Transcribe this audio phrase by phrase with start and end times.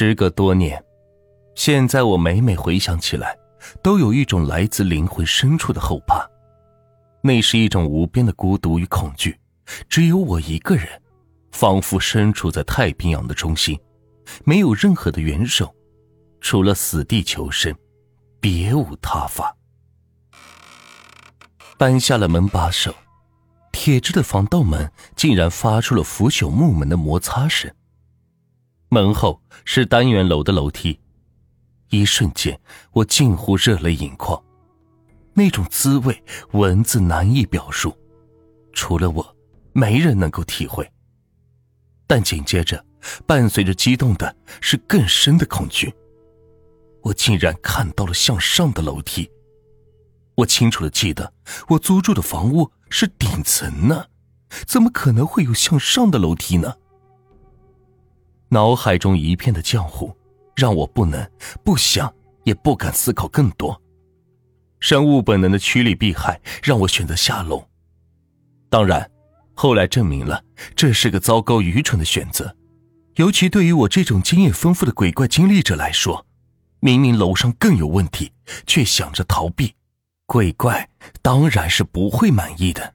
[0.00, 0.80] 时隔多年，
[1.56, 3.36] 现在我每每回想起来，
[3.82, 6.24] 都有一种来自灵魂深处的后怕。
[7.20, 9.36] 那是一种无边的孤独与恐惧，
[9.88, 10.86] 只有我一个人，
[11.50, 13.76] 仿佛身处在太平洋的中心，
[14.44, 15.74] 没有任何的援手，
[16.40, 17.74] 除了死地求生，
[18.38, 19.52] 别无他法。
[21.76, 22.94] 搬下了门把手，
[23.72, 27.68] 铁质的防盗门竟然发出了腐朽木门的摩擦声。
[28.90, 30.98] 门后是单元楼的楼梯，
[31.90, 32.58] 一瞬间，
[32.92, 34.42] 我近乎热泪盈眶。
[35.34, 37.94] 那种滋味，文字难以表述，
[38.72, 39.36] 除了我，
[39.72, 40.90] 没人能够体会。
[42.06, 42.82] 但紧接着，
[43.26, 45.92] 伴随着激动的是更深的恐惧。
[47.02, 49.30] 我竟然看到了向上的楼梯。
[50.34, 51.30] 我清楚的记得，
[51.68, 54.06] 我租住的房屋是顶层呢，
[54.66, 56.74] 怎么可能会有向上的楼梯呢？
[58.50, 60.16] 脑海中一片的浆糊，
[60.56, 61.30] 让我不能、
[61.62, 62.12] 不想、
[62.44, 63.80] 也不敢思考更多。
[64.80, 67.66] 生物本能的趋利避害，让我选择下楼。
[68.70, 69.10] 当然，
[69.54, 70.42] 后来证明了
[70.76, 72.56] 这是个糟糕愚蠢的选择，
[73.16, 76.24] 尤其对于我这种经验丰富的鬼怪经历者来说，
[76.80, 78.32] 明明楼上更有问题，
[78.66, 79.74] 却想着逃避，
[80.26, 80.88] 鬼怪
[81.20, 82.94] 当然是不会满意的。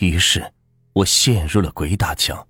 [0.00, 0.52] 于是，
[0.92, 2.46] 我陷入了鬼打墙，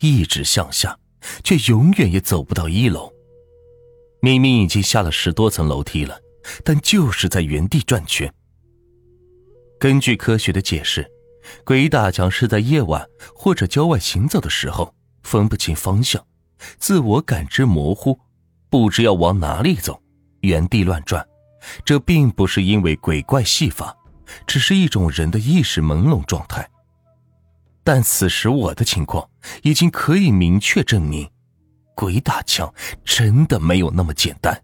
[0.00, 0.98] 一直向下，
[1.42, 3.12] 却永远也走不到一楼。
[4.20, 6.20] 明明已经下了十多层楼梯了。
[6.64, 8.32] 但就是在原地转圈。
[9.78, 11.06] 根据科学的解释，
[11.62, 16.24] 鬼打墙是在夜晚或者郊外行走的时候分不清方向，
[16.78, 18.18] 自我感知模糊，
[18.70, 20.00] 不知要往哪里走，
[20.40, 21.22] 原地乱转。
[21.84, 23.94] 这并不是因为鬼怪戏法，
[24.46, 26.66] 只是一种人的意识朦胧状态。
[27.90, 29.30] 但此时我的情况
[29.62, 31.26] 已经可以明确证明，
[31.94, 32.70] 鬼打墙
[33.02, 34.62] 真的没有那么简单。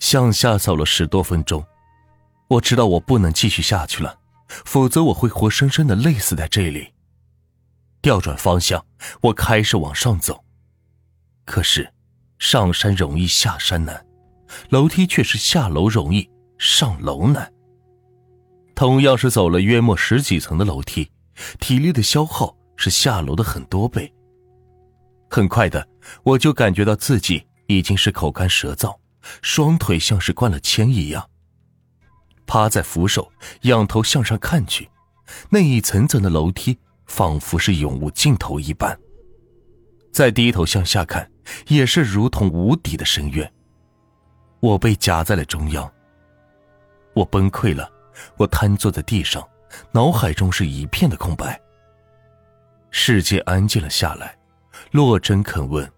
[0.00, 1.64] 向下走了十多分钟，
[2.46, 4.18] 我知道我不能继续下去了，
[4.48, 6.92] 否则我会活生生的累死在这里。
[8.02, 8.84] 调转方向，
[9.22, 10.44] 我开始往上走。
[11.46, 11.90] 可是，
[12.38, 14.04] 上山容易下山难，
[14.68, 16.28] 楼梯却是下楼容易
[16.58, 17.50] 上楼难。
[18.74, 21.10] 同样是走了约莫十几层的楼梯，
[21.58, 24.12] 体力的消耗是下楼的很多倍。
[25.28, 25.86] 很快的，
[26.22, 28.94] 我就感觉到自己已经是口干舌燥。
[29.42, 31.28] 双腿像是灌了铅一样，
[32.46, 33.30] 趴在扶手，
[33.62, 34.88] 仰头向上看去，
[35.50, 38.98] 那一层层的楼梯仿佛是永无尽头一般。
[40.10, 41.30] 再低头向下看，
[41.68, 43.52] 也是如同无底的深渊。
[44.58, 45.88] 我被夹在了中央，
[47.12, 47.92] 我崩溃了，
[48.38, 49.46] 我瘫坐在地上，
[49.92, 51.60] 脑海中是一片的空白。
[52.90, 54.36] 世界安静了下来，
[54.90, 55.90] 落针肯问。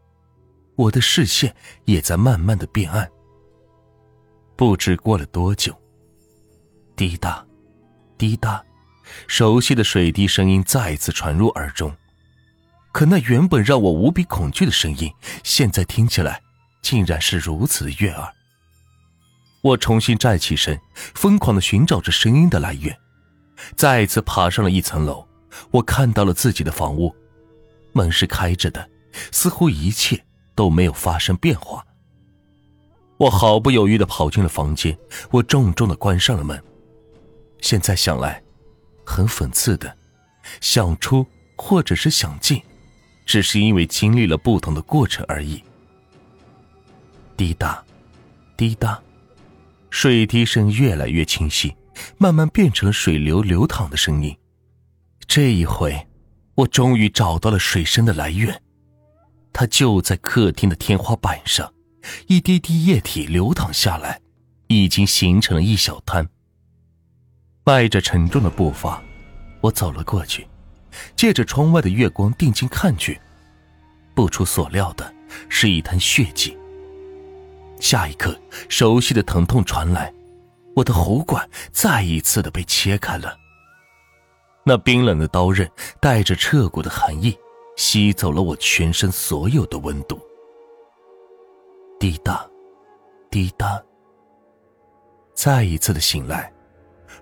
[0.76, 3.08] 我的视线也在慢慢的变暗。
[4.56, 5.74] 不知过了多久，
[6.96, 7.44] 滴答，
[8.16, 8.62] 滴答，
[9.26, 11.94] 熟悉的水滴声音再次传入耳中。
[12.92, 15.12] 可那原本让我无比恐惧的声音，
[15.42, 16.42] 现在听起来
[16.82, 18.32] 竟然是如此悦耳。
[19.62, 22.96] 我重新站起身，疯狂的寻找着声音的来源。
[23.76, 25.26] 再次爬上了一层楼，
[25.70, 27.14] 我看到了自己的房屋，
[27.92, 28.88] 门是开着的，
[29.30, 30.22] 似乎一切。
[30.54, 31.82] 都没有发生变化。
[33.16, 34.94] 我毫不犹豫的跑进了房间，
[35.30, 36.62] 我重重的关上了门。
[37.62, 38.42] 现在想来，
[39.02, 39.96] 很讽刺的，
[40.60, 42.60] 想出或者是想进，
[43.24, 45.64] 只是因为经历了不同的过程而已。
[47.34, 47.82] 滴答，
[48.54, 49.00] 滴答，
[49.88, 51.74] 水滴声越来越清晰，
[52.18, 54.36] 慢慢变成了水流流淌的声音。
[55.26, 56.06] 这一回，
[56.54, 58.62] 我终于找到了水声的来源。
[59.52, 61.72] 它就在客厅的天花板上，
[62.26, 64.20] 一滴滴液体流淌下来，
[64.66, 66.26] 已经形成了一小滩。
[67.64, 69.02] 迈着沉重的步伐，
[69.60, 70.46] 我走了过去，
[71.14, 73.20] 借着窗外的月光定睛看去，
[74.14, 75.14] 不出所料的
[75.48, 76.56] 是一滩血迹。
[77.78, 80.12] 下一刻，熟悉的疼痛传来，
[80.74, 83.36] 我的喉管再一次的被切开了。
[84.64, 85.70] 那冰冷的刀刃
[86.00, 87.36] 带着彻骨的寒意。
[87.74, 90.20] 吸走了我全身所有的温度。
[91.98, 92.46] 滴答，
[93.30, 93.82] 滴答。
[95.34, 96.52] 再一次的醒来，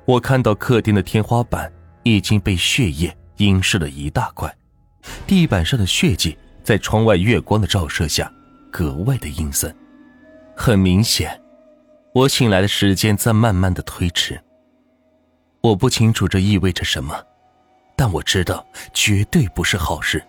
[0.04, 1.72] 我看到客厅的天花板
[2.02, 4.52] 已经被血液阴湿了一大块，
[5.24, 8.30] 地板上的血迹在窗外月光的照射下
[8.72, 9.72] 格外的阴森。
[10.56, 11.39] 很明显，
[12.12, 14.40] 我醒来的时间在慢慢的推迟。
[15.60, 17.14] 我不清楚这意味着什么，
[17.94, 20.20] 但我知道绝对不是好事。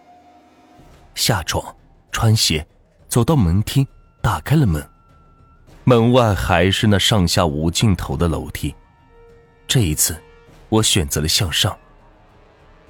[1.16, 1.76] 下床，
[2.12, 2.66] 穿鞋，
[3.08, 3.86] 走到门厅，
[4.22, 4.88] 打开了门。
[5.84, 8.76] 门外还是那上下无尽头的楼梯。
[9.68, 10.16] 这一次，
[10.70, 11.76] 我选择了向上。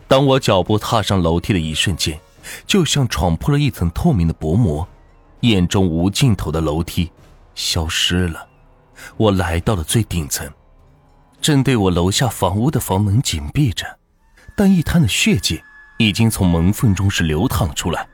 [0.06, 2.20] 当我脚步踏上楼梯的一瞬间，
[2.68, 4.86] 就像闯破了一层透明的薄膜，
[5.42, 7.10] 眼中无尽头的楼梯
[7.56, 8.50] 消失了。
[9.18, 10.52] 我来到了最顶层，
[11.42, 13.86] 正对我楼下房屋的房门紧闭着，
[14.56, 15.62] 但一滩的血迹
[15.98, 18.08] 已经从门缝中是流淌出来，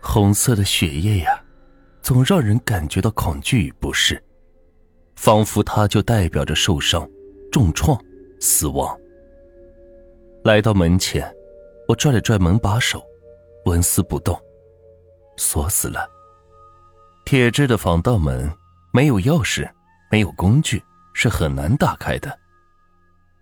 [0.00, 1.42] 红色的血液呀，
[2.02, 4.22] 总让人感觉到恐惧与不适，
[5.16, 7.08] 仿佛它就代表着受伤、
[7.50, 7.98] 重创、
[8.40, 8.98] 死亡。
[10.44, 11.32] 来到门前，
[11.88, 13.02] 我拽了拽门把手，
[13.64, 14.38] 纹丝不动，
[15.36, 16.06] 锁死了。
[17.24, 18.52] 铁质的防盗门
[18.92, 19.66] 没有钥匙，
[20.14, 20.80] 没有工具，
[21.12, 22.38] 是很难打开的。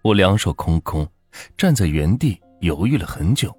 [0.02, 1.06] 我两手空空，
[1.54, 3.54] 站在原地犹豫了很久，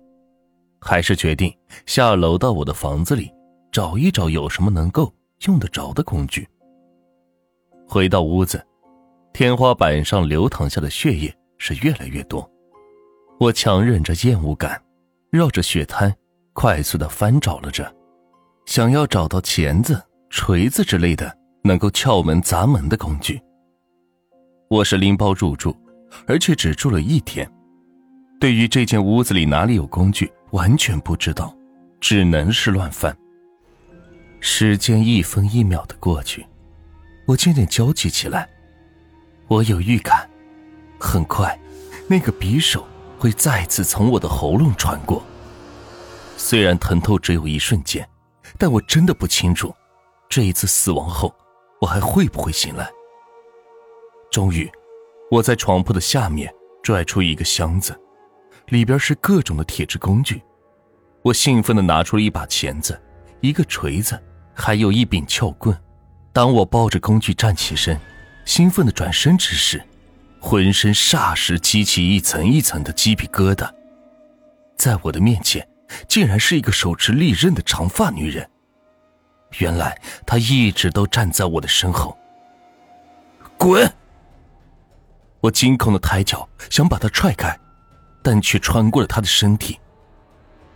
[0.82, 1.56] 还是决定
[1.86, 3.32] 下楼到我的房子里
[3.72, 5.14] 找一找有什么能够
[5.46, 6.50] 用得着的工具。
[7.88, 8.66] 回到屋子，
[9.32, 12.52] 天花板上流淌下的血液是越来越多。
[13.40, 14.84] 我强忍着厌恶感，
[15.30, 16.12] 绕着血滩
[16.54, 17.96] 快速的翻找了着，
[18.66, 20.02] 想要找到钳子、
[20.32, 23.42] 锤子之类的能够撬门砸门的工具。
[24.70, 25.76] 我是拎包入住，
[26.28, 27.50] 而且只住了一天，
[28.40, 31.56] 对于这间屋子里哪里有工具完全不知道，
[32.00, 33.16] 只能是乱翻。
[34.40, 36.46] 时间一分一秒的过去，
[37.26, 38.50] 我渐渐焦急起来。
[39.48, 40.30] 我有预感，
[41.00, 41.60] 很快，
[42.08, 42.86] 那个匕首。
[43.20, 45.24] 会再次从我的喉咙穿过。
[46.36, 48.06] 虽然疼痛只有一瞬间，
[48.58, 49.74] 但我真的不清楚，
[50.28, 51.34] 这一次死亡后，
[51.84, 52.90] 我还会不会醒来。
[54.32, 54.72] 终于，
[55.30, 56.50] 我在床铺的下面
[56.82, 57.94] 拽出一个箱子，
[58.68, 60.42] 里边是各种的铁制工具。
[61.24, 62.98] 我兴奋的拿出了一把钳子、
[63.42, 64.18] 一个锤子，
[64.54, 65.78] 还有一柄撬棍。
[66.32, 68.00] 当我抱着工具站起身，
[68.46, 69.84] 兴奋的转身之时，
[70.40, 73.70] 浑身霎时激起一层一层的鸡皮疙瘩，
[74.78, 75.68] 在我的面前，
[76.08, 78.50] 竟然是一个手持利刃的长发女人。
[79.60, 82.18] 原来他一直都站在我的身后。
[83.58, 83.92] 滚！
[85.40, 87.58] 我惊恐的抬脚想把他踹开，
[88.22, 89.80] 但却穿过了他的身体。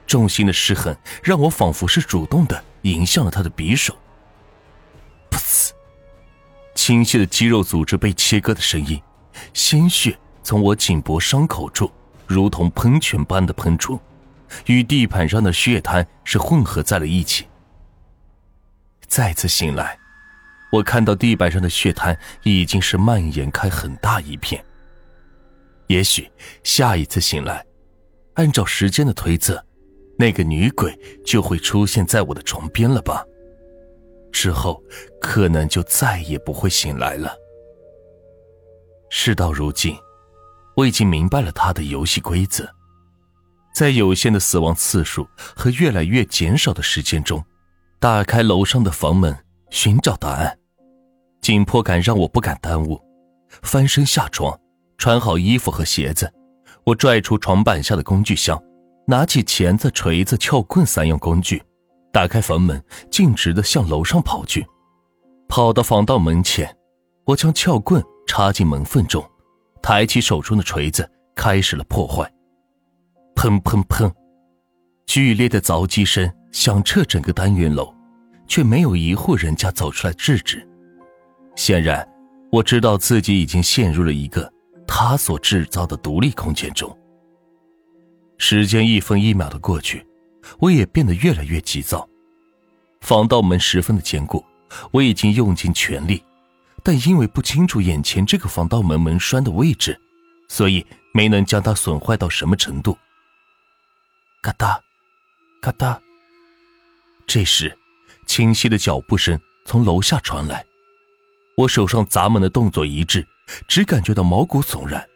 [0.06, 3.94] 重心的失衡让我仿佛是主动的迎向了他的匕首。
[5.32, 5.72] 噗呲！
[6.76, 9.02] 清晰的肌肉组织被切割的声音。
[9.54, 11.92] 鲜血从我颈脖伤口处
[12.26, 14.00] 如同喷泉般的喷出，
[14.66, 17.47] 与地板上的血滩是混合在了一起。
[19.08, 19.98] 再次醒来，
[20.72, 24.64] 我看到地板上的血滩已经是蔓延开很大一片。
[25.88, 26.30] 也许
[26.64, 27.66] 下一次醒来，
[28.34, 29.64] 按照时间的推测，
[30.18, 30.94] 那个女鬼
[31.26, 33.24] 就会出现在我的床边了吧？
[34.32, 34.84] 之后
[35.22, 37.34] 可能就再也不会醒来了。
[39.10, 39.98] 事到如今，
[40.76, 42.70] 我已经明白了他的游戏规则。
[43.74, 47.44] 在有限的死亡次数和越来越减少的时间中，
[48.00, 49.36] 打开楼上的房门，
[49.72, 50.60] 寻找答案。
[51.42, 53.02] 紧迫感让我不敢耽误，
[53.64, 54.56] 翻身下床，
[55.00, 56.32] 穿好衣服和鞋子。
[56.84, 58.62] 我拽出床板下的工具箱，
[59.08, 61.62] 拿起钳子、锤子、撬棍三样工具，
[62.14, 64.66] 打开房门，径直的向楼上跑去。
[65.50, 66.78] 跑到防盗门前，
[67.26, 68.04] 我将撬棍。
[68.30, 69.24] 插进门缝中，
[69.82, 72.30] 抬起手中的锤子，开始了破坏。
[73.36, 74.12] 砰砰砰！
[75.08, 77.96] 剧烈的凿击声响彻整个单元楼，
[78.46, 80.68] 却没有一户人家走出来制止。
[81.56, 82.08] 显然，
[82.52, 84.52] 我知道自己已经陷入了一个
[84.86, 86.96] 他所制造的独立空间中。
[88.38, 90.06] 时间一分一秒的过去，
[90.60, 92.08] 我也变得越来越急躁。
[93.00, 94.44] 防盗门十分的坚固，
[94.92, 96.22] 我已经用尽全力。
[96.84, 99.98] 但因为不清楚眼前这个防盗门门栓的位置，
[100.50, 102.98] 所以没能将它损坏到什么程度。
[104.42, 104.80] 嘎哒，
[105.62, 106.00] 嘎哒。
[107.26, 107.78] 这时，
[108.26, 110.66] 清晰的脚步声从楼下传来，
[111.58, 113.28] 我手上砸门的动作一致，
[113.68, 115.08] 只感觉到毛骨悚然。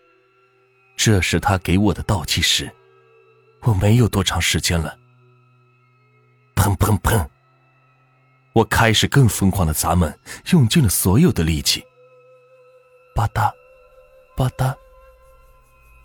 [0.97, 2.69] 这是他给我的倒计时，
[3.61, 4.97] 我没有多长时间了。
[6.55, 7.27] 砰砰砰。
[8.53, 10.19] 我开始更疯狂的砸门，
[10.51, 11.81] 用尽了所有的力气。
[13.15, 13.49] 吧嗒，
[14.35, 14.75] 吧嗒，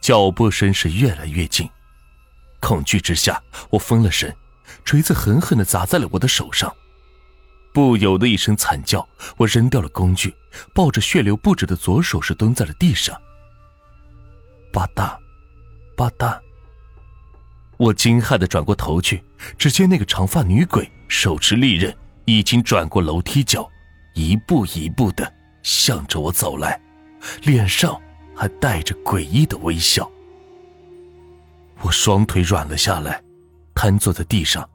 [0.01, 1.69] 脚步声是越来越近。
[2.61, 4.35] 恐惧之下，我疯了神，
[4.85, 6.75] 锤子狠狠的砸在了我的手上。
[7.73, 10.35] 不由得一声惨叫，我扔掉了工具，
[10.75, 13.15] 抱着血流不止的左手是蹲在了地上。
[14.73, 15.17] 吧嗒，
[15.95, 16.39] 吧嗒，
[17.77, 19.23] 我惊骇的转过头去，
[19.59, 20.91] 只见那个长发女鬼。
[21.09, 23.71] 手持利刃，已经转过楼梯角，
[24.15, 25.33] 一步一步的
[25.63, 26.81] 向着我走来，
[27.43, 27.97] 脸上
[28.35, 30.11] 还带着诡异的微笑。
[31.83, 33.23] 我双腿软了下来，
[33.75, 34.69] 瘫坐在地上，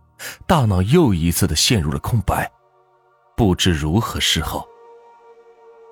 [0.48, 2.50] 大脑又一次的陷入了空白，
[3.36, 4.65] 不知如何是好。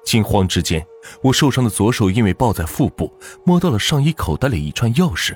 [0.06, 0.86] 惊慌之间，
[1.22, 3.14] 我受伤的左手因为抱在腹部，
[3.46, 5.36] 摸到了上衣口袋里一串钥匙。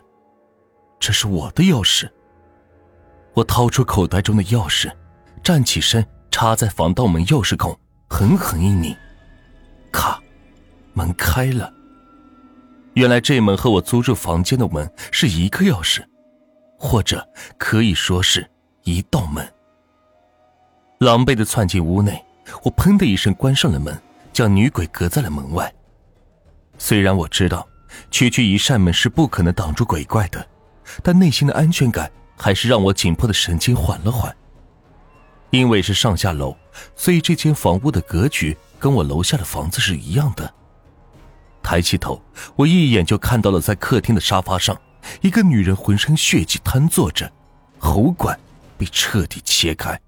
[0.99, 2.09] 这是我的钥匙。
[3.33, 4.91] 我掏出口袋中的钥匙，
[5.43, 7.77] 站起身，插在防盗门钥匙孔，
[8.07, 8.95] 狠狠一拧，
[9.91, 10.19] 咔，
[10.93, 11.71] 门开了。
[12.93, 16.03] 原来这门和我租住房间的门是一个钥匙，
[16.77, 18.49] 或者可以说是
[18.83, 19.47] 一道门。
[20.99, 22.23] 狼狈的窜进屋内，
[22.63, 23.99] 我砰的一声关上了门。
[24.33, 25.71] 将女鬼隔在了门外。
[26.79, 27.67] 虽然我知道，
[28.09, 30.43] 区区一扇门是不可能挡住鬼怪的，
[31.03, 34.35] 但内心的安全感还是让我紧迫的神经缓了缓。
[35.51, 36.57] 因为是上下楼，
[36.95, 40.51] 所以这间房屋的格局跟我楼下的房子是一样的。
[41.73, 42.21] 抬起头，
[42.55, 44.79] 我一眼就看到了在客厅的沙发上，
[45.21, 47.27] 一个女人浑身血迹瘫坐着，
[47.79, 48.39] 喉管
[48.77, 49.99] 被彻底切开，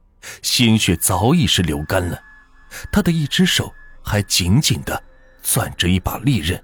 [0.44, 2.22] 鲜血早已是流干了。
[2.92, 3.74] 她的一只手。
[4.08, 5.02] 还紧紧的
[5.42, 6.64] 攥着一把利刃，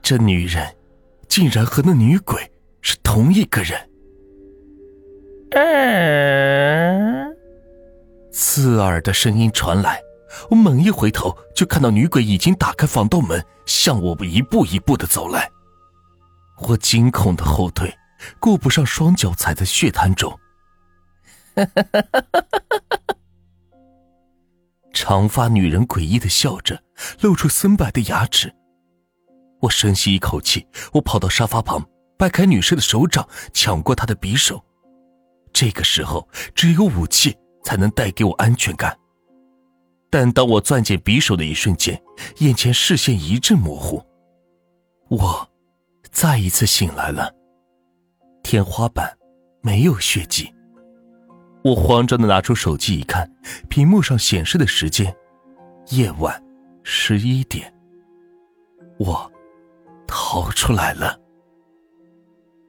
[0.00, 0.64] 这女人
[1.26, 2.40] 竟然和那女鬼
[2.80, 3.90] 是同一个人。
[8.30, 10.00] 刺耳的声音传来，
[10.50, 15.50] 我猛一回头，就看到女鬼已经打开防盗门，向我一步一步的走来。
[16.60, 17.96] 我惊恐的后退，
[18.38, 20.38] 顾不上双脚踩在血滩中。
[24.92, 26.82] 长发女人诡异的笑着，
[27.20, 28.52] 露出森白的牙齿。
[29.60, 31.84] 我深吸一口气，我跑到沙发旁，
[32.16, 34.64] 掰开女士的手掌，抢过她的匕首。
[35.52, 38.96] 这个时候，只有武器才能带给我安全感。
[40.10, 42.00] 但当我攥紧匕首的一瞬间，
[42.38, 44.02] 眼前视线一阵模糊，
[45.08, 45.48] 我
[46.10, 47.32] 再一次醒来了。
[48.42, 49.16] 天花板
[49.60, 50.52] 没有血迹。
[51.62, 53.30] 我慌张的拿出手机一看，
[53.68, 55.14] 屏幕上显示的时间，
[55.90, 56.42] 夜晚
[56.82, 57.70] 十一点。
[58.98, 59.30] 我
[60.06, 61.20] 逃出来了。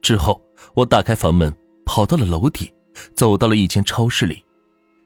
[0.02, 0.42] 之后，
[0.74, 1.54] 我打开房门，
[1.86, 2.70] 跑到了楼底，
[3.14, 4.44] 走到了一间超市里，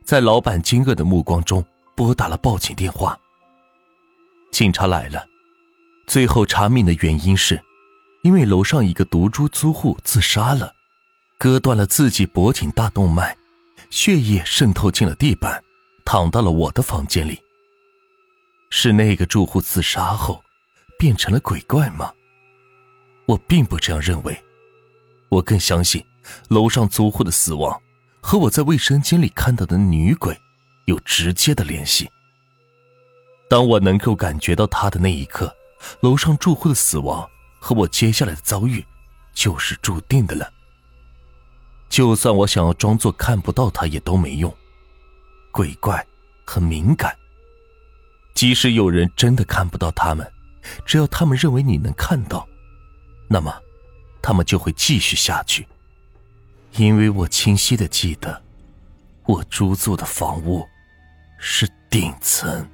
[0.03, 1.65] 在老板惊愕的目光中
[1.95, 3.19] 拨打了报警电话。
[4.51, 5.27] 警察来了，
[6.07, 7.61] 最后查明的原因是，
[8.23, 10.73] 因为楼上一个毒株租户自杀了，
[11.39, 13.37] 割断了自己脖颈大动脉。
[13.91, 15.63] 血液渗透进了地板，
[16.05, 17.41] 躺到了我的房间里。
[18.71, 20.43] 是那个住户自杀后，
[20.99, 22.13] 变成了鬼怪吗？
[23.27, 24.37] 我并不这样认为，
[25.29, 26.05] 我更相信
[26.49, 27.81] 楼上租户的死亡
[28.21, 30.37] 和我在卫生间里看到的女鬼
[30.87, 32.11] 有直接的联系。
[33.49, 35.55] 当我能够感觉到他的那一刻，
[36.01, 37.29] 楼上住户的死亡
[37.61, 38.85] 和我接下来的遭遇
[39.33, 40.51] 就是注定的了。
[41.89, 44.53] 就算我想要装作看不到他，也都没用。
[45.53, 46.05] 鬼怪
[46.45, 47.17] 很敏感，
[48.35, 50.29] 即使有人真的看不到他们，
[50.85, 52.49] 只要他们认为你能看到，
[53.29, 53.55] 那么
[54.21, 55.67] 他们就会继续下去。
[56.73, 58.43] 因为我清晰的记得，
[59.27, 60.67] 我租住的房屋
[61.47, 62.67] 是顶层。